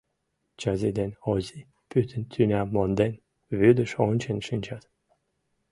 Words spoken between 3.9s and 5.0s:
ончен шинчат.